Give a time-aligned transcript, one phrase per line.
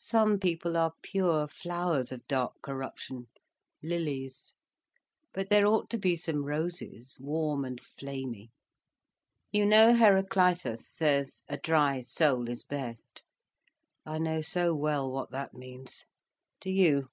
[0.00, 4.56] "Some people are pure flowers of dark corruption—lilies.
[5.32, 8.50] But there ought to be some roses, warm and flamy.
[9.52, 13.22] You know Herakleitos says 'a dry soul is best.'
[14.04, 16.06] I know so well what that means.
[16.60, 17.10] Do you?"